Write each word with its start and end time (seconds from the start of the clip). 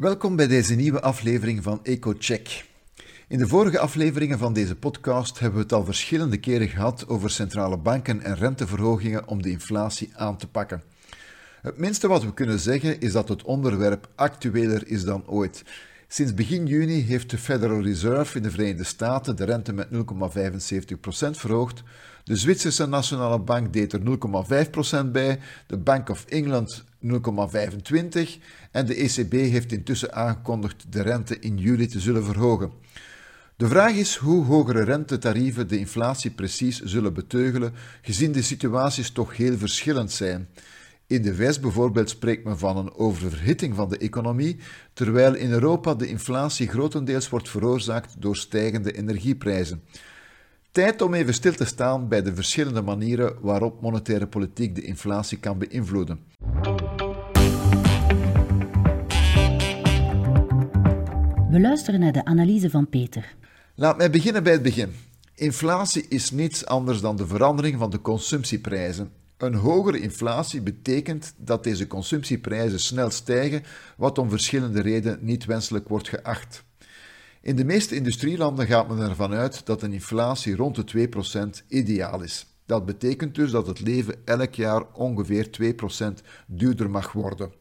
Welkom 0.00 0.36
bij 0.36 0.46
deze 0.46 0.74
nieuwe 0.74 1.00
aflevering 1.00 1.62
van 1.62 1.80
EcoCheck. 1.82 2.64
In 3.28 3.38
de 3.38 3.48
vorige 3.48 3.78
afleveringen 3.78 4.38
van 4.38 4.52
deze 4.52 4.76
podcast 4.76 5.38
hebben 5.38 5.58
we 5.58 5.64
het 5.64 5.72
al 5.72 5.84
verschillende 5.84 6.36
keren 6.36 6.68
gehad 6.68 7.08
over 7.08 7.30
centrale 7.30 7.76
banken 7.76 8.20
en 8.20 8.36
renteverhogingen 8.36 9.28
om 9.28 9.42
de 9.42 9.50
inflatie 9.50 10.10
aan 10.16 10.36
te 10.36 10.48
pakken. 10.48 10.82
Het 11.62 11.78
minste 11.78 12.08
wat 12.08 12.24
we 12.24 12.34
kunnen 12.34 12.58
zeggen 12.58 13.00
is 13.00 13.12
dat 13.12 13.28
het 13.28 13.42
onderwerp 13.42 14.08
actueler 14.14 14.88
is 14.88 15.04
dan 15.04 15.26
ooit. 15.26 15.64
Sinds 16.08 16.34
begin 16.34 16.66
juni 16.66 17.00
heeft 17.00 17.30
de 17.30 17.38
Federal 17.38 17.82
Reserve 17.82 18.36
in 18.36 18.42
de 18.42 18.50
Verenigde 18.50 18.84
Staten 18.84 19.36
de 19.36 19.44
rente 19.44 19.72
met 19.72 19.88
0,75% 19.92 19.98
verhoogd. 21.30 21.82
De 22.24 22.36
Zwitserse 22.36 22.86
Nationale 22.86 23.38
Bank 23.38 23.72
deed 23.72 23.92
er 23.92 24.00
0,5% 25.04 25.10
bij, 25.10 25.38
de 25.66 25.76
Bank 25.76 26.08
of 26.08 26.24
England 26.24 26.84
0,25% 27.02 27.08
en 28.70 28.86
de 28.86 28.94
ECB 28.94 29.32
heeft 29.32 29.72
intussen 29.72 30.12
aangekondigd 30.12 30.92
de 30.92 31.02
rente 31.02 31.38
in 31.38 31.58
juli 31.58 31.86
te 31.86 32.00
zullen 32.00 32.24
verhogen. 32.24 32.72
De 33.56 33.68
vraag 33.68 33.92
is 33.92 34.16
hoe 34.16 34.44
hogere 34.44 34.84
rentetarieven 34.84 35.68
de 35.68 35.78
inflatie 35.78 36.30
precies 36.30 36.80
zullen 36.80 37.14
beteugelen, 37.14 37.72
gezien 38.02 38.32
de 38.32 38.42
situaties 38.42 39.10
toch 39.10 39.36
heel 39.36 39.56
verschillend 39.56 40.12
zijn. 40.12 40.48
In 41.06 41.22
de 41.22 41.34
VS 41.34 41.60
bijvoorbeeld 41.60 42.10
spreekt 42.10 42.44
men 42.44 42.58
van 42.58 42.76
een 42.76 42.94
oververhitting 42.94 43.74
van 43.74 43.88
de 43.88 43.98
economie, 43.98 44.56
terwijl 44.92 45.34
in 45.34 45.50
Europa 45.50 45.94
de 45.94 46.06
inflatie 46.06 46.68
grotendeels 46.68 47.28
wordt 47.28 47.48
veroorzaakt 47.48 48.14
door 48.18 48.36
stijgende 48.36 48.92
energieprijzen. 48.92 49.82
Tijd 50.72 51.02
om 51.02 51.14
even 51.14 51.34
stil 51.34 51.52
te 51.52 51.64
staan 51.64 52.08
bij 52.08 52.22
de 52.22 52.34
verschillende 52.34 52.82
manieren 52.82 53.34
waarop 53.40 53.80
monetaire 53.80 54.26
politiek 54.26 54.74
de 54.74 54.82
inflatie 54.82 55.38
kan 55.38 55.58
beïnvloeden. 55.58 56.20
We 61.50 61.60
luisteren 61.60 62.00
naar 62.00 62.12
de 62.12 62.24
analyse 62.24 62.70
van 62.70 62.88
Peter. 62.88 63.34
Laat 63.74 63.96
mij 63.96 64.10
beginnen 64.10 64.42
bij 64.42 64.52
het 64.52 64.62
begin. 64.62 64.92
Inflatie 65.34 66.06
is 66.08 66.30
niets 66.30 66.66
anders 66.66 67.00
dan 67.00 67.16
de 67.16 67.26
verandering 67.26 67.78
van 67.78 67.90
de 67.90 68.00
consumptieprijzen 68.00 69.10
een 69.40 69.54
hogere 69.54 70.00
inflatie 70.00 70.60
betekent 70.60 71.34
dat 71.36 71.64
deze 71.64 71.86
consumptieprijzen 71.86 72.80
snel 72.80 73.10
stijgen, 73.10 73.62
wat 73.96 74.18
om 74.18 74.30
verschillende 74.30 74.80
redenen 74.80 75.18
niet 75.20 75.44
wenselijk 75.44 75.88
wordt 75.88 76.08
geacht. 76.08 76.64
In 77.40 77.56
de 77.56 77.64
meeste 77.64 77.94
industrielanden 77.94 78.66
gaat 78.66 78.88
men 78.88 79.08
ervan 79.08 79.32
uit 79.32 79.66
dat 79.66 79.82
een 79.82 79.92
inflatie 79.92 80.56
rond 80.56 80.90
de 80.90 81.08
2% 81.62 81.66
ideaal 81.68 82.22
is. 82.22 82.46
Dat 82.66 82.86
betekent 82.86 83.34
dus 83.34 83.50
dat 83.50 83.66
het 83.66 83.80
leven 83.80 84.14
elk 84.24 84.54
jaar 84.54 84.82
ongeveer 84.92 85.48
2% 86.20 86.26
duurder 86.46 86.90
mag 86.90 87.12
worden. 87.12 87.52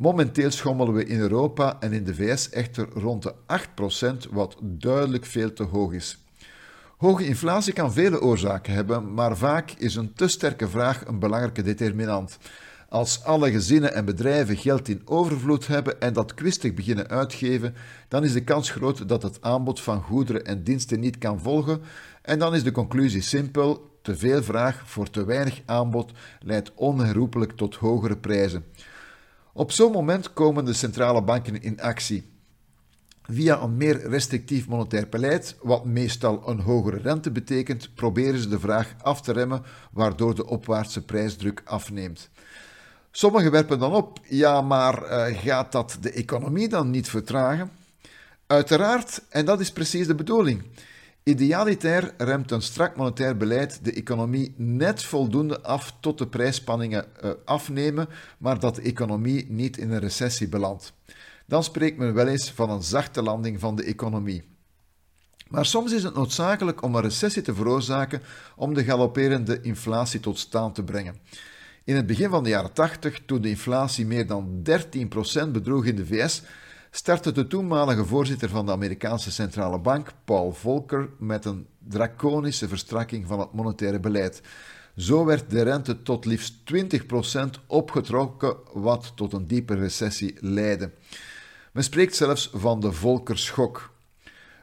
Momenteel 0.00 0.50
schommelen 0.50 0.94
we 0.94 1.04
in 1.04 1.20
Europa 1.20 1.76
en 1.80 1.92
in 1.92 2.04
de 2.04 2.14
VS 2.14 2.50
echter 2.50 2.88
rond 2.94 3.22
de 3.22 3.34
8%, 4.26 4.30
wat 4.30 4.56
duidelijk 4.60 5.26
veel 5.26 5.52
te 5.52 5.62
hoog 5.62 5.92
is. 5.92 6.24
Hoge 6.96 7.26
inflatie 7.26 7.72
kan 7.72 7.92
vele 7.92 8.20
oorzaken 8.20 8.72
hebben, 8.72 9.14
maar 9.14 9.36
vaak 9.36 9.70
is 9.70 9.94
een 9.94 10.12
te 10.12 10.28
sterke 10.28 10.68
vraag 10.68 11.06
een 11.06 11.18
belangrijke 11.18 11.62
determinant. 11.62 12.38
Als 12.88 13.24
alle 13.24 13.50
gezinnen 13.50 13.94
en 13.94 14.04
bedrijven 14.04 14.56
geld 14.56 14.88
in 14.88 15.02
overvloed 15.04 15.66
hebben 15.66 16.00
en 16.00 16.12
dat 16.12 16.34
kwistig 16.34 16.74
beginnen 16.74 17.08
uitgeven, 17.08 17.74
dan 18.08 18.24
is 18.24 18.32
de 18.32 18.44
kans 18.44 18.70
groot 18.70 19.08
dat 19.08 19.22
het 19.22 19.38
aanbod 19.40 19.80
van 19.80 20.02
goederen 20.02 20.44
en 20.44 20.62
diensten 20.62 21.00
niet 21.00 21.18
kan 21.18 21.40
volgen. 21.40 21.80
En 22.22 22.38
dan 22.38 22.54
is 22.54 22.62
de 22.62 22.72
conclusie 22.72 23.22
simpel: 23.22 23.90
te 24.02 24.16
veel 24.16 24.42
vraag 24.42 24.82
voor 24.84 25.10
te 25.10 25.24
weinig 25.24 25.60
aanbod 25.66 26.12
leidt 26.40 26.72
onherroepelijk 26.74 27.52
tot 27.52 27.74
hogere 27.74 28.16
prijzen. 28.16 28.64
Op 29.52 29.72
zo'n 29.72 29.92
moment 29.92 30.32
komen 30.32 30.64
de 30.64 30.72
centrale 30.72 31.22
banken 31.22 31.62
in 31.62 31.80
actie. 31.80 32.28
Via 33.22 33.60
een 33.60 33.76
meer 33.76 34.08
restrictief 34.08 34.68
monetair 34.68 35.08
beleid, 35.08 35.56
wat 35.62 35.84
meestal 35.84 36.48
een 36.48 36.60
hogere 36.60 36.96
rente 36.96 37.30
betekent, 37.30 37.94
proberen 37.94 38.40
ze 38.40 38.48
de 38.48 38.60
vraag 38.60 38.94
af 39.02 39.20
te 39.20 39.32
remmen, 39.32 39.62
waardoor 39.92 40.34
de 40.34 40.46
opwaartse 40.46 41.04
prijsdruk 41.04 41.62
afneemt. 41.64 42.30
Sommigen 43.10 43.50
werpen 43.50 43.78
dan 43.78 43.92
op, 43.92 44.18
ja, 44.28 44.60
maar 44.60 45.02
uh, 45.02 45.38
gaat 45.38 45.72
dat 45.72 45.98
de 46.00 46.10
economie 46.10 46.68
dan 46.68 46.90
niet 46.90 47.08
vertragen? 47.08 47.70
Uiteraard, 48.46 49.22
en 49.28 49.44
dat 49.44 49.60
is 49.60 49.72
precies 49.72 50.06
de 50.06 50.14
bedoeling. 50.14 50.62
Idealitair 51.22 52.14
remt 52.16 52.50
een 52.50 52.62
strak 52.62 52.96
monetair 52.96 53.36
beleid 53.36 53.84
de 53.84 53.92
economie 53.92 54.54
net 54.56 55.02
voldoende 55.02 55.60
af 55.60 55.94
tot 56.00 56.18
de 56.18 56.26
prijsspanningen 56.26 57.04
uh, 57.24 57.30
afnemen, 57.44 58.08
maar 58.38 58.60
dat 58.60 58.74
de 58.74 58.82
economie 58.82 59.46
niet 59.48 59.76
in 59.78 59.90
een 59.90 60.00
recessie 60.00 60.48
belandt 60.48 60.92
dan 61.50 61.64
spreekt 61.64 61.96
men 61.96 62.14
wel 62.14 62.26
eens 62.26 62.50
van 62.50 62.70
een 62.70 62.82
zachte 62.82 63.22
landing 63.22 63.60
van 63.60 63.76
de 63.76 63.84
economie. 63.84 64.42
Maar 65.48 65.66
soms 65.66 65.92
is 65.92 66.02
het 66.02 66.14
noodzakelijk 66.14 66.82
om 66.82 66.94
een 66.94 67.02
recessie 67.02 67.42
te 67.42 67.54
veroorzaken 67.54 68.22
om 68.56 68.74
de 68.74 68.84
galopperende 68.84 69.60
inflatie 69.60 70.20
tot 70.20 70.38
staan 70.38 70.72
te 70.72 70.84
brengen. 70.84 71.16
In 71.84 71.96
het 71.96 72.06
begin 72.06 72.30
van 72.30 72.42
de 72.42 72.48
jaren 72.48 72.72
80, 72.72 73.20
toen 73.26 73.40
de 73.40 73.48
inflatie 73.48 74.06
meer 74.06 74.26
dan 74.26 74.62
13% 75.46 75.50
bedroeg 75.50 75.84
in 75.84 75.96
de 75.96 76.06
VS, 76.06 76.42
startte 76.90 77.32
de 77.32 77.46
toenmalige 77.46 78.04
voorzitter 78.04 78.48
van 78.48 78.66
de 78.66 78.72
Amerikaanse 78.72 79.30
Centrale 79.30 79.78
Bank, 79.78 80.12
Paul 80.24 80.52
Volcker, 80.52 81.08
met 81.18 81.44
een 81.44 81.66
draconische 81.78 82.68
verstrakking 82.68 83.26
van 83.26 83.40
het 83.40 83.52
monetaire 83.52 84.00
beleid. 84.00 84.42
Zo 84.96 85.24
werd 85.24 85.50
de 85.50 85.62
rente 85.62 86.02
tot 86.02 86.24
liefst 86.24 86.54
20% 86.74 87.40
opgetrokken, 87.66 88.56
wat 88.72 89.12
tot 89.14 89.32
een 89.32 89.46
diepe 89.46 89.74
recessie 89.74 90.36
leidde. 90.40 90.90
Men 91.72 91.84
spreekt 91.84 92.16
zelfs 92.16 92.50
van 92.54 92.80
de 92.80 92.92
volkerschok. 92.92 93.90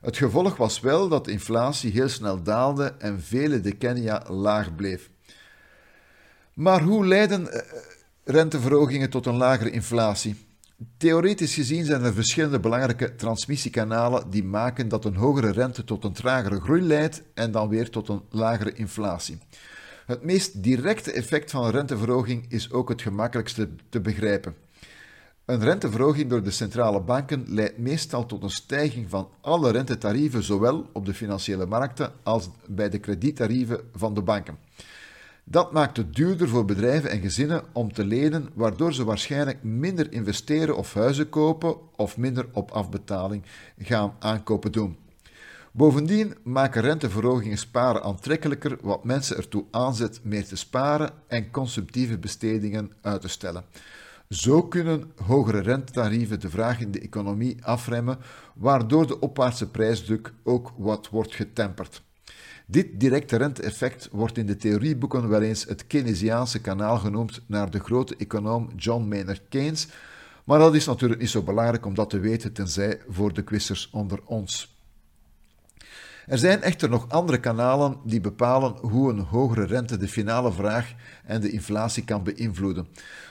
Het 0.02 0.18
gevolg 0.18 0.58
was 0.58 0.80
wel 0.80 1.08
dat 1.08 1.26
de 1.26 1.32
inflatie 1.32 1.92
heel 1.92 2.10
snel 2.10 2.44
daalde 2.44 2.96
en 2.98 3.22
vele 3.22 3.62
decennia 3.62 4.26
laag 4.30 4.76
bleef. 4.76 5.10
Maar 6.54 6.82
hoe 6.82 7.06
leiden 7.06 7.52
eh, 7.52 7.62
renteverhogingen 8.24 9.10
tot 9.10 9.26
een 9.26 9.38
lagere 9.38 9.72
inflatie? 9.72 10.47
Theoretisch 10.98 11.54
gezien 11.54 11.86
zijn 11.86 12.04
er 12.04 12.14
verschillende 12.14 12.60
belangrijke 12.60 13.16
transmissiekanalen 13.16 14.30
die 14.30 14.44
maken 14.44 14.88
dat 14.88 15.06
een 15.06 15.16
hogere 15.16 15.52
rente 15.52 15.84
tot 15.84 16.04
een 16.04 16.14
tragere 16.14 16.62
groei 16.62 16.82
leidt 16.82 17.24
en 17.34 17.52
dan 17.52 17.70
weer 17.70 17.90
tot 17.90 18.10
een 18.10 18.22
lagere 18.30 18.74
inflatie. 18.74 19.38
Het 20.06 20.24
meest 20.24 20.64
directe 20.64 21.12
effect 21.12 21.52
van 21.52 21.64
een 21.64 21.72
renteverhoging 21.72 22.46
is 22.50 22.72
ook 22.72 22.90
het 22.90 23.02
gemakkelijkste 23.02 23.70
te 23.90 24.00
begrijpen. 24.02 24.56
Een 25.46 25.60
renteverhoging 25.60 26.30
door 26.30 26.44
de 26.44 26.52
centrale 26.52 27.02
banken 27.02 27.44
leidt 27.48 27.78
meestal 27.78 28.26
tot 28.26 28.44
een 28.44 28.50
stijging 28.50 29.10
van 29.10 29.30
alle 29.42 29.72
rentetarieven, 29.72 30.44
zowel 30.44 30.90
op 30.94 31.06
de 31.06 31.14
financiële 31.14 31.66
markten 31.66 32.12
als 32.24 32.50
bij 32.68 32.90
de 32.90 33.00
krediettarieven 33.00 33.80
van 33.94 34.14
de 34.14 34.22
banken. 34.22 34.58
Dat 35.50 35.72
maakt 35.72 35.98
het 35.98 36.16
duurder 36.16 36.48
voor 36.48 36.66
bedrijven 36.66 37.10
en 37.10 37.22
gezinnen 37.22 37.64
om 37.74 37.94
te 37.94 38.06
lenen, 38.06 38.50
waardoor 38.54 38.94
ze 38.94 39.04
waarschijnlijk 39.04 39.64
minder 39.64 40.12
investeren 40.12 40.78
of 40.78 40.94
huizen 40.94 41.30
kopen 41.30 41.76
of 41.96 42.18
minder 42.18 42.46
op 42.54 42.72
afbetaling 42.72 43.44
gaan 43.78 44.16
aankopen 44.20 44.72
doen. 44.72 44.98
Bovendien 45.72 46.36
maken 46.44 46.82
renteverhogingen 46.82 47.58
sparen 47.58 48.04
aantrekkelijker, 48.04 48.78
wat 48.82 49.04
mensen 49.04 49.38
ertoe 49.38 49.66
aanzet 49.72 50.20
meer 50.24 50.46
te 50.46 50.56
sparen 50.56 51.12
en 51.28 51.52
consumptieve 51.52 52.18
bestedingen 52.18 52.92
uit 53.02 53.22
te 53.22 53.28
stellen. 53.28 53.64
Zo 54.30 54.64
kunnen 54.64 55.12
hogere 55.26 55.60
rentetarieven 55.60 56.40
de 56.40 56.50
vraag 56.50 56.80
in 56.80 56.92
de 56.92 57.00
economie 57.00 57.66
afremmen, 57.66 58.18
waardoor 58.56 59.08
de 59.08 59.20
opwaartse 59.20 59.70
prijsdruk 59.70 60.34
ook 60.44 60.74
wat 60.78 61.10
wordt 61.10 61.36
getemperd. 61.36 62.06
Dit 62.70 63.00
directe 63.00 63.36
rente-effect 63.36 64.10
wordt 64.12 64.38
in 64.38 64.46
de 64.46 64.56
theorieboeken 64.56 65.30
wel 65.30 65.42
eens 65.42 65.66
het 65.66 65.88
Keynesiaanse 65.88 66.62
kanaal 66.62 66.98
genoemd 66.98 67.42
naar 67.46 67.72
de 67.72 67.80
grote 67.80 68.16
econoom 68.18 68.70
John 68.76 69.08
Maynard 69.08 69.42
Keynes, 69.50 69.88
maar 70.44 70.60
dat 70.60 70.76
is 70.76 70.86
natuurlijk 70.86 71.20
niet 71.20 71.30
zo 71.30 71.42
belangrijk 71.42 71.86
om 71.86 71.94
dat 71.94 72.10
te 72.10 72.20
weten, 72.20 72.54
tenzij 72.54 73.02
voor 73.08 73.34
de 73.34 73.44
quizers 73.44 73.90
onder 73.92 74.20
ons. 74.26 74.76
Er 76.26 76.38
zijn 76.38 76.62
echter 76.62 76.90
nog 76.90 77.10
andere 77.10 77.40
kanalen 77.40 77.98
die 78.04 78.22
bepalen 78.22 78.76
hoe 78.82 79.10
een 79.10 79.20
hogere 79.20 79.66
rente 79.66 79.98
de 79.98 80.08
finale 80.08 80.52
vraag 80.52 80.94
en 81.26 81.42
de 81.42 81.52
inflatie 81.52 82.04
kan 82.04 82.24
beïnvloeden. 82.24 82.88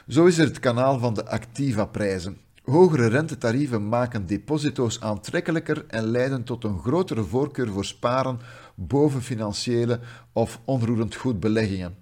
Zo 0.08 0.24
is 0.24 0.38
er 0.38 0.46
het 0.46 0.60
kanaal 0.60 0.98
van 0.98 1.14
de 1.14 1.26
activa-prijzen. 1.26 2.38
Hogere 2.66 3.06
rentetarieven 3.06 3.88
maken 3.88 4.26
deposito's 4.26 5.00
aantrekkelijker 5.00 5.84
en 5.88 6.04
leiden 6.04 6.44
tot 6.44 6.64
een 6.64 6.78
grotere 6.78 7.22
voorkeur 7.22 7.68
voor 7.68 7.84
sparen 7.84 8.40
boven 8.74 9.22
financiële 9.22 10.00
of 10.32 10.60
onroerend 10.64 11.14
goed 11.14 11.40
beleggingen. 11.40 11.96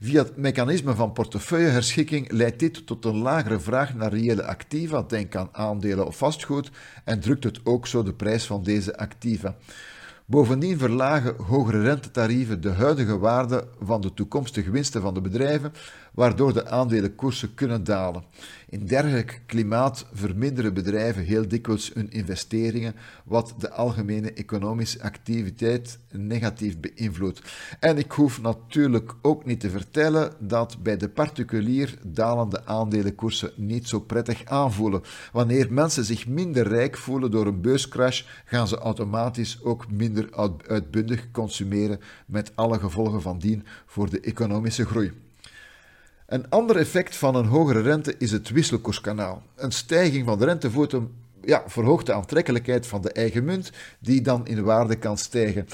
Via 0.00 0.22
het 0.22 0.36
mechanisme 0.36 0.94
van 0.94 1.12
portefeuilleherschikking 1.12 2.32
leidt 2.32 2.58
dit 2.58 2.86
tot 2.86 3.04
een 3.04 3.16
lagere 3.16 3.60
vraag 3.60 3.94
naar 3.94 4.12
reële 4.12 4.44
activa, 4.44 5.02
denk 5.02 5.36
aan 5.36 5.48
aandelen 5.52 6.06
of 6.06 6.16
vastgoed, 6.16 6.70
en 7.04 7.20
drukt 7.20 7.44
het 7.44 7.60
ook 7.64 7.86
zo 7.86 8.02
de 8.02 8.14
prijs 8.14 8.46
van 8.46 8.62
deze 8.62 8.96
activa. 8.96 9.56
Bovendien 10.30 10.78
verlagen 10.78 11.36
hogere 11.36 11.82
rentetarieven 11.82 12.60
de 12.60 12.70
huidige 12.70 13.18
waarde 13.18 13.68
van 13.80 14.00
de 14.00 14.14
toekomstige 14.14 14.70
winsten 14.70 15.02
van 15.02 15.14
de 15.14 15.20
bedrijven, 15.20 15.72
waardoor 16.20 16.52
de 16.52 16.68
aandelenkoersen 16.68 17.54
kunnen 17.54 17.84
dalen. 17.84 18.24
In 18.68 18.86
dergelijk 18.86 19.42
klimaat 19.46 20.06
verminderen 20.12 20.74
bedrijven 20.74 21.22
heel 21.22 21.48
dikwijls 21.48 21.90
hun 21.94 22.10
investeringen, 22.10 22.94
wat 23.24 23.54
de 23.58 23.70
algemene 23.70 24.32
economische 24.32 25.02
activiteit 25.02 25.98
negatief 26.10 26.78
beïnvloedt. 26.80 27.42
En 27.78 27.98
ik 27.98 28.12
hoef 28.12 28.40
natuurlijk 28.40 29.14
ook 29.22 29.44
niet 29.44 29.60
te 29.60 29.70
vertellen 29.70 30.32
dat 30.38 30.82
bij 30.82 30.96
de 30.96 31.08
particulier 31.08 31.98
dalende 32.02 32.66
aandelenkoersen 32.66 33.52
niet 33.56 33.88
zo 33.88 34.00
prettig 34.00 34.44
aanvoelen. 34.44 35.02
Wanneer 35.32 35.72
mensen 35.72 36.04
zich 36.04 36.26
minder 36.26 36.68
rijk 36.68 36.96
voelen 36.96 37.30
door 37.30 37.46
een 37.46 37.60
beurscrash, 37.60 38.22
gaan 38.44 38.68
ze 38.68 38.78
automatisch 38.78 39.62
ook 39.62 39.90
minder 39.90 40.28
uitbundig 40.66 41.30
consumeren 41.30 42.00
met 42.26 42.52
alle 42.54 42.78
gevolgen 42.78 43.22
van 43.22 43.38
dien 43.38 43.66
voor 43.86 44.10
de 44.10 44.20
economische 44.20 44.84
groei. 44.84 45.12
Een 46.30 46.50
ander 46.50 46.76
effect 46.76 47.16
van 47.16 47.34
een 47.34 47.46
hogere 47.46 47.80
rente 47.80 48.14
is 48.18 48.30
het 48.30 48.50
wisselkoerskanaal. 48.50 49.42
Een 49.56 49.72
stijging 49.72 50.26
van 50.26 50.38
de 50.38 50.44
rentevoeten 50.44 51.10
ja, 51.44 51.62
verhoogt 51.66 52.06
de 52.06 52.12
aantrekkelijkheid 52.12 52.86
van 52.86 53.02
de 53.02 53.12
eigen 53.12 53.44
munt, 53.44 53.72
die 53.98 54.20
dan 54.20 54.46
in 54.46 54.62
waarde 54.62 54.96
kan 54.96 55.18
stijgen. 55.18 55.66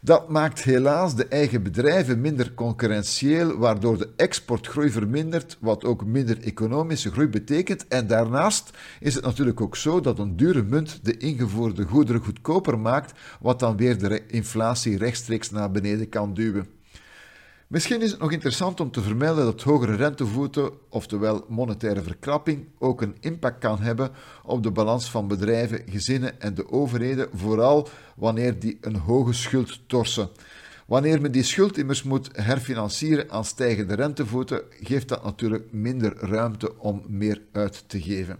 Dat 0.00 0.28
maakt 0.28 0.62
helaas 0.62 1.14
de 1.14 1.26
eigen 1.26 1.62
bedrijven 1.62 2.20
minder 2.20 2.54
concurrentieel, 2.54 3.56
waardoor 3.56 3.98
de 3.98 4.08
exportgroei 4.16 4.90
vermindert, 4.90 5.56
wat 5.60 5.84
ook 5.84 6.04
minder 6.04 6.42
economische 6.42 7.10
groei 7.10 7.28
betekent. 7.28 7.88
En 7.88 8.06
daarnaast 8.06 8.70
is 9.00 9.14
het 9.14 9.24
natuurlijk 9.24 9.60
ook 9.60 9.76
zo 9.76 10.00
dat 10.00 10.18
een 10.18 10.36
dure 10.36 10.62
munt 10.62 10.98
de 11.02 11.16
ingevoerde 11.16 11.84
goederen 11.84 12.22
goedkoper 12.22 12.78
maakt, 12.78 13.18
wat 13.40 13.58
dan 13.58 13.76
weer 13.76 13.98
de 13.98 14.26
inflatie 14.26 14.98
rechtstreeks 14.98 15.50
naar 15.50 15.70
beneden 15.70 16.08
kan 16.08 16.34
duwen. 16.34 16.81
Misschien 17.72 18.02
is 18.02 18.10
het 18.10 18.20
nog 18.20 18.32
interessant 18.32 18.80
om 18.80 18.90
te 18.90 19.02
vermelden 19.02 19.44
dat 19.44 19.62
hogere 19.62 19.94
rentevoeten, 19.94 20.70
oftewel 20.88 21.44
monetaire 21.48 22.02
verkrapping, 22.02 22.66
ook 22.78 23.02
een 23.02 23.16
impact 23.20 23.58
kan 23.58 23.80
hebben 23.80 24.10
op 24.44 24.62
de 24.62 24.70
balans 24.70 25.10
van 25.10 25.28
bedrijven, 25.28 25.82
gezinnen 25.90 26.40
en 26.40 26.54
de 26.54 26.70
overheden, 26.70 27.28
vooral 27.34 27.88
wanneer 28.16 28.58
die 28.58 28.78
een 28.80 28.96
hoge 28.96 29.32
schuld 29.32 29.80
torsen. 29.86 30.28
Wanneer 30.86 31.20
men 31.20 31.32
die 31.32 31.42
schuld 31.42 31.78
immers 31.78 32.02
moet 32.02 32.28
herfinancieren 32.32 33.30
aan 33.30 33.44
stijgende 33.44 33.94
rentevoeten, 33.94 34.62
geeft 34.80 35.08
dat 35.08 35.24
natuurlijk 35.24 35.72
minder 35.72 36.16
ruimte 36.16 36.78
om 36.78 37.02
meer 37.08 37.40
uit 37.52 37.84
te 37.86 38.02
geven. 38.02 38.38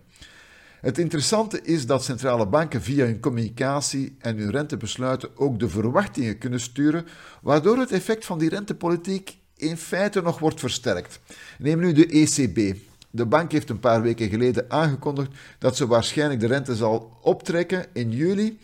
Het 0.82 0.98
interessante 0.98 1.62
is 1.62 1.86
dat 1.86 2.04
centrale 2.04 2.46
banken 2.46 2.82
via 2.82 3.04
hun 3.04 3.20
communicatie 3.20 4.16
en 4.18 4.36
hun 4.36 4.50
rentebesluiten 4.50 5.28
ook 5.36 5.58
de 5.58 5.68
verwachtingen 5.68 6.38
kunnen 6.38 6.60
sturen, 6.60 7.06
waardoor 7.42 7.78
het 7.78 7.92
effect 7.92 8.24
van 8.24 8.38
die 8.38 8.48
rentepolitiek 8.48 9.38
in 9.56 9.76
feite 9.76 10.22
nog 10.22 10.38
wordt 10.38 10.60
versterkt. 10.60 11.20
Neem 11.58 11.78
nu 11.78 11.92
de 11.92 12.06
ECB. 12.06 12.78
De 13.10 13.26
bank 13.26 13.52
heeft 13.52 13.70
een 13.70 13.80
paar 13.80 14.02
weken 14.02 14.28
geleden 14.28 14.70
aangekondigd 14.70 15.30
dat 15.58 15.76
ze 15.76 15.86
waarschijnlijk 15.86 16.40
de 16.40 16.46
rente 16.46 16.76
zal 16.76 17.18
optrekken 17.20 17.86
in 17.92 18.10
juli. 18.10 18.58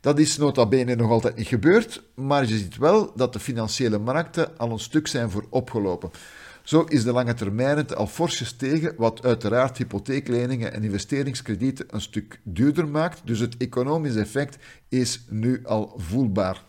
Dat 0.00 0.18
is 0.18 0.36
nota 0.36 0.66
bene 0.66 0.94
nog 0.94 1.10
altijd 1.10 1.36
niet 1.36 1.46
gebeurd, 1.46 2.02
maar 2.14 2.46
je 2.46 2.58
ziet 2.58 2.76
wel 2.76 3.12
dat 3.16 3.32
de 3.32 3.40
financiële 3.40 3.98
markten 3.98 4.58
al 4.58 4.70
een 4.70 4.78
stuk 4.78 5.06
zijn 5.06 5.30
voor 5.30 5.46
opgelopen. 5.50 6.10
Zo 6.66 6.82
is 6.82 7.04
de 7.04 7.12
lange 7.12 7.34
termijn 7.34 7.94
al 7.94 8.06
fors 8.06 8.36
gestegen, 8.36 8.94
wat 8.96 9.24
uiteraard 9.24 9.76
hypotheekleningen 9.78 10.72
en 10.72 10.84
investeringskredieten 10.84 11.86
een 11.90 12.00
stuk 12.00 12.40
duurder 12.42 12.88
maakt. 12.88 13.20
Dus 13.24 13.38
het 13.38 13.56
economisch 13.56 14.16
effect 14.16 14.58
is 14.88 15.24
nu 15.28 15.60
al 15.64 15.94
voelbaar. 15.96 16.62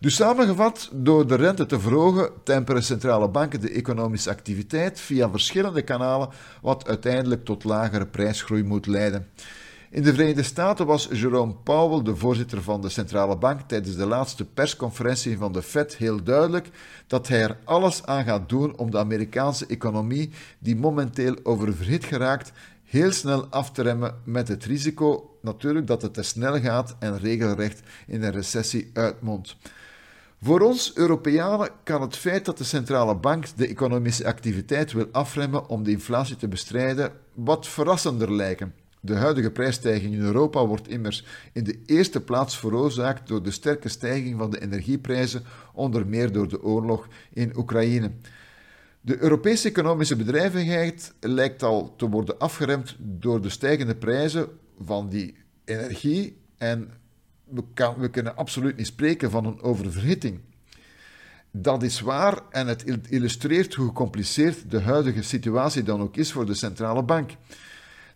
Dus 0.00 0.14
samengevat, 0.14 0.90
door 0.92 1.26
de 1.26 1.34
rente 1.34 1.66
te 1.66 1.80
verhogen, 1.80 2.30
temperen 2.44 2.82
centrale 2.82 3.28
banken 3.28 3.60
de 3.60 3.70
economische 3.70 4.30
activiteit 4.30 5.00
via 5.00 5.30
verschillende 5.30 5.82
kanalen, 5.82 6.28
wat 6.62 6.88
uiteindelijk 6.88 7.44
tot 7.44 7.64
lagere 7.64 8.06
prijsgroei 8.06 8.62
moet 8.62 8.86
leiden. 8.86 9.26
In 9.94 10.02
de 10.02 10.14
Verenigde 10.14 10.42
Staten 10.42 10.86
was 10.86 11.08
Jerome 11.12 11.54
Powell, 11.54 12.02
de 12.02 12.16
voorzitter 12.16 12.62
van 12.62 12.80
de 12.80 12.88
centrale 12.88 13.36
bank, 13.36 13.60
tijdens 13.60 13.96
de 13.96 14.06
laatste 14.06 14.44
persconferentie 14.44 15.38
van 15.38 15.52
de 15.52 15.62
Fed 15.62 15.96
heel 15.96 16.22
duidelijk 16.22 16.70
dat 17.06 17.28
hij 17.28 17.42
er 17.42 17.58
alles 17.64 18.06
aan 18.06 18.24
gaat 18.24 18.48
doen 18.48 18.76
om 18.78 18.90
de 18.90 18.98
Amerikaanse 18.98 19.66
economie, 19.66 20.30
die 20.58 20.76
momenteel 20.76 21.36
oververhit 21.42 22.04
geraakt, 22.04 22.52
heel 22.84 23.12
snel 23.12 23.46
af 23.46 23.70
te 23.70 23.82
remmen 23.82 24.14
met 24.24 24.48
het 24.48 24.64
risico 24.64 25.36
natuurlijk 25.40 25.86
dat 25.86 26.02
het 26.02 26.14
te 26.14 26.22
snel 26.22 26.60
gaat 26.60 26.96
en 26.98 27.18
regelrecht 27.18 27.80
in 28.06 28.22
een 28.22 28.32
recessie 28.32 28.90
uitmondt. 28.92 29.56
Voor 30.42 30.60
ons 30.60 30.94
Europeanen 30.94 31.70
kan 31.84 32.00
het 32.00 32.16
feit 32.16 32.44
dat 32.44 32.58
de 32.58 32.64
centrale 32.64 33.14
bank 33.14 33.46
de 33.56 33.68
economische 33.68 34.26
activiteit 34.26 34.92
wil 34.92 35.08
afremmen 35.12 35.68
om 35.68 35.82
de 35.82 35.90
inflatie 35.90 36.36
te 36.36 36.48
bestrijden 36.48 37.12
wat 37.34 37.68
verrassender 37.68 38.32
lijken. 38.32 38.83
De 39.04 39.14
huidige 39.14 39.50
prijsstijging 39.50 40.14
in 40.14 40.20
Europa 40.20 40.66
wordt 40.66 40.88
immers 40.88 41.24
in 41.52 41.64
de 41.64 41.78
eerste 41.86 42.20
plaats 42.20 42.58
veroorzaakt 42.58 43.28
door 43.28 43.42
de 43.42 43.50
sterke 43.50 43.88
stijging 43.88 44.38
van 44.38 44.50
de 44.50 44.60
energieprijzen, 44.60 45.42
onder 45.72 46.06
meer 46.06 46.32
door 46.32 46.48
de 46.48 46.62
oorlog 46.62 47.08
in 47.32 47.56
Oekraïne. 47.56 48.10
De 49.00 49.22
Europese 49.22 49.68
economische 49.68 50.16
bedrijvigheid 50.16 51.14
lijkt 51.20 51.62
al 51.62 51.94
te 51.96 52.08
worden 52.08 52.38
afgeremd 52.38 52.96
door 52.98 53.40
de 53.40 53.48
stijgende 53.48 53.94
prijzen 53.94 54.48
van 54.80 55.08
die 55.08 55.34
energie 55.64 56.36
en 56.56 56.90
we, 57.44 57.62
we 57.96 58.10
kunnen 58.10 58.36
absoluut 58.36 58.76
niet 58.76 58.86
spreken 58.86 59.30
van 59.30 59.44
een 59.44 59.62
oververhitting. 59.62 60.40
Dat 61.50 61.82
is 61.82 62.00
waar 62.00 62.38
en 62.50 62.66
het 62.66 62.84
illustreert 63.08 63.74
hoe 63.74 63.86
gecompliceerd 63.86 64.70
de 64.70 64.80
huidige 64.80 65.22
situatie 65.22 65.82
dan 65.82 66.00
ook 66.00 66.16
is 66.16 66.32
voor 66.32 66.46
de 66.46 66.54
centrale 66.54 67.02
bank. 67.02 67.30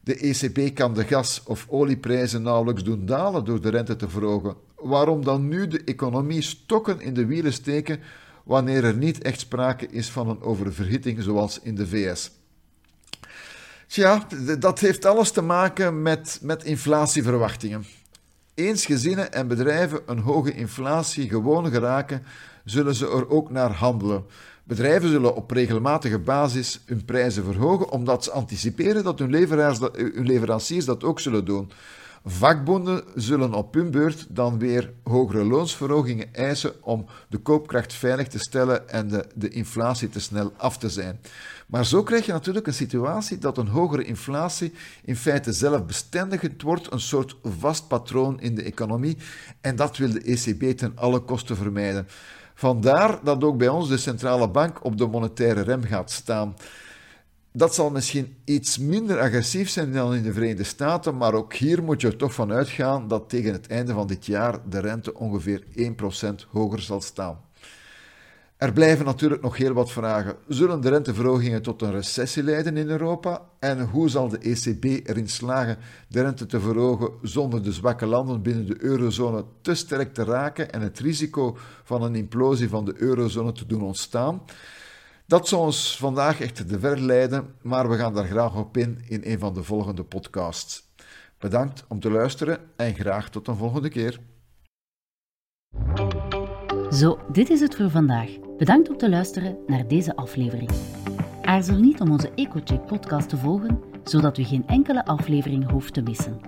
De 0.08 0.16
ECB 0.16 0.74
kan 0.74 0.94
de 0.94 1.04
gas- 1.04 1.42
of 1.44 1.66
olieprijzen 1.68 2.42
nauwelijks 2.42 2.84
doen 2.84 3.06
dalen 3.06 3.44
door 3.44 3.60
de 3.60 3.68
rente 3.68 3.96
te 3.96 4.08
verhogen. 4.08 4.56
Waarom 4.76 5.24
dan 5.24 5.48
nu 5.48 5.66
de 5.66 5.84
economie 5.84 6.42
stokken 6.42 7.00
in 7.00 7.14
de 7.14 7.26
wielen 7.26 7.52
steken 7.52 8.00
wanneer 8.44 8.84
er 8.84 8.96
niet 8.96 9.22
echt 9.22 9.40
sprake 9.40 9.86
is 9.86 10.10
van 10.10 10.28
een 10.28 10.42
oververhitting 10.42 11.22
zoals 11.22 11.60
in 11.62 11.74
de 11.74 11.86
VS? 11.86 12.30
Tja, 13.86 14.26
dat 14.58 14.78
heeft 14.78 15.04
alles 15.04 15.30
te 15.30 15.42
maken 15.42 16.02
met, 16.02 16.38
met 16.42 16.64
inflatieverwachtingen. 16.64 17.84
Eens 18.54 18.86
gezinnen 18.86 19.32
en 19.32 19.48
bedrijven 19.48 20.00
een 20.06 20.18
hoge 20.18 20.52
inflatie 20.52 21.28
gewoon 21.28 21.70
geraken, 21.70 22.22
zullen 22.64 22.94
ze 22.94 23.06
er 23.06 23.30
ook 23.30 23.50
naar 23.50 23.72
handelen. 23.72 24.24
Bedrijven 24.68 25.08
zullen 25.08 25.34
op 25.34 25.50
regelmatige 25.50 26.18
basis 26.18 26.80
hun 26.86 27.04
prijzen 27.04 27.44
verhogen, 27.44 27.90
omdat 27.90 28.24
ze 28.24 28.30
anticiperen 28.30 29.04
dat 29.04 29.18
hun, 29.18 29.30
leveranciers 30.14 30.84
dat 30.84 31.04
ook 31.04 31.20
zullen 31.20 31.44
doen. 31.44 31.70
Vakbonden 32.24 33.02
zullen 33.14 33.54
op 33.54 33.74
hun 33.74 33.90
beurt 33.90 34.26
dan 34.28 34.58
weer 34.58 34.92
hogere 35.04 35.44
loonsverhogingen 35.44 36.34
eisen 36.34 36.82
om 36.82 37.06
de 37.28 37.38
koopkracht 37.38 37.92
veilig 37.92 38.28
te 38.28 38.38
stellen 38.38 38.88
en 38.88 39.08
de, 39.08 39.24
de 39.34 39.48
inflatie 39.48 40.08
te 40.08 40.20
snel 40.20 40.52
af 40.56 40.78
te 40.78 40.88
zijn. 40.88 41.20
Maar 41.66 41.86
zo 41.86 42.02
krijg 42.02 42.26
je 42.26 42.32
natuurlijk 42.32 42.66
een 42.66 42.74
situatie 42.74 43.38
dat 43.38 43.58
een 43.58 43.68
hogere 43.68 44.04
inflatie 44.04 44.72
in 45.04 45.16
feite 45.16 45.52
zelf 45.52 45.86
bestendigend 45.86 46.62
wordt, 46.62 46.92
een 46.92 47.00
soort 47.00 47.36
vast 47.58 47.88
patroon 47.88 48.40
in 48.40 48.54
de 48.54 48.62
economie, 48.62 49.16
en 49.60 49.76
dat 49.76 49.96
wil 49.96 50.12
de 50.12 50.20
ECB 50.20 50.76
ten 50.76 50.92
alle 50.94 51.20
kosten 51.20 51.56
vermijden. 51.56 52.06
Vandaar 52.58 53.18
dat 53.24 53.44
ook 53.44 53.58
bij 53.58 53.68
ons 53.68 53.88
de 53.88 53.96
centrale 53.96 54.48
bank 54.48 54.84
op 54.84 54.98
de 54.98 55.06
monetaire 55.06 55.60
rem 55.60 55.82
gaat 55.82 56.10
staan. 56.10 56.56
Dat 57.52 57.74
zal 57.74 57.90
misschien 57.90 58.36
iets 58.44 58.78
minder 58.78 59.20
agressief 59.20 59.68
zijn 59.68 59.92
dan 59.92 60.14
in 60.14 60.22
de 60.22 60.32
Verenigde 60.32 60.64
Staten, 60.64 61.16
maar 61.16 61.34
ook 61.34 61.54
hier 61.54 61.82
moet 61.82 62.00
je 62.00 62.06
er 62.06 62.16
toch 62.16 62.34
van 62.34 62.52
uitgaan 62.52 63.08
dat 63.08 63.28
tegen 63.28 63.52
het 63.52 63.66
einde 63.66 63.92
van 63.92 64.06
dit 64.06 64.26
jaar 64.26 64.58
de 64.68 64.78
rente 64.78 65.14
ongeveer 65.14 65.64
1% 65.76 66.48
hoger 66.50 66.80
zal 66.80 67.00
staan. 67.00 67.40
Er 68.58 68.72
blijven 68.72 69.04
natuurlijk 69.04 69.42
nog 69.42 69.56
heel 69.56 69.72
wat 69.72 69.90
vragen. 69.90 70.36
Zullen 70.48 70.80
de 70.80 70.88
renteverhogingen 70.88 71.62
tot 71.62 71.82
een 71.82 71.90
recessie 71.90 72.42
leiden 72.42 72.76
in 72.76 72.88
Europa? 72.88 73.48
En 73.58 73.84
hoe 73.84 74.08
zal 74.08 74.28
de 74.28 74.38
ECB 74.38 74.84
erin 74.84 75.28
slagen 75.28 75.78
de 76.08 76.22
rente 76.22 76.46
te 76.46 76.60
verhogen 76.60 77.10
zonder 77.22 77.62
de 77.62 77.72
zwakke 77.72 78.06
landen 78.06 78.42
binnen 78.42 78.66
de 78.66 78.82
eurozone 78.82 79.44
te 79.60 79.74
sterk 79.74 80.14
te 80.14 80.24
raken 80.24 80.72
en 80.72 80.80
het 80.80 80.98
risico 80.98 81.56
van 81.84 82.02
een 82.02 82.14
implosie 82.14 82.68
van 82.68 82.84
de 82.84 82.94
eurozone 82.96 83.52
te 83.52 83.66
doen 83.66 83.82
ontstaan? 83.82 84.42
Dat 85.26 85.48
zou 85.48 85.62
ons 85.62 85.98
vandaag 85.98 86.40
echt 86.40 86.68
te 86.68 86.78
ver 86.78 87.00
leiden, 87.00 87.54
maar 87.62 87.88
we 87.88 87.96
gaan 87.96 88.14
daar 88.14 88.26
graag 88.26 88.56
op 88.56 88.76
in 88.76 89.02
in 89.08 89.20
een 89.24 89.38
van 89.38 89.54
de 89.54 89.62
volgende 89.62 90.04
podcasts. 90.04 90.82
Bedankt 91.38 91.84
om 91.88 92.00
te 92.00 92.10
luisteren 92.10 92.58
en 92.76 92.94
graag 92.94 93.30
tot 93.30 93.48
een 93.48 93.56
volgende 93.56 93.88
keer. 93.88 94.20
Zo, 96.98 97.18
dit 97.32 97.50
is 97.50 97.60
het 97.60 97.76
voor 97.76 97.90
vandaag. 97.90 98.30
Bedankt 98.56 98.88
om 98.88 98.96
te 98.96 99.08
luisteren 99.08 99.58
naar 99.66 99.88
deze 99.88 100.16
aflevering. 100.16 100.70
Aarzel 101.42 101.78
niet 101.78 102.00
om 102.00 102.10
onze 102.10 102.30
EcoCheck 102.34 102.86
podcast 102.86 103.28
te 103.28 103.36
volgen, 103.36 103.80
zodat 104.04 104.38
u 104.38 104.44
geen 104.44 104.66
enkele 104.66 105.04
aflevering 105.04 105.70
hoeft 105.70 105.94
te 105.94 106.02
missen. 106.02 106.40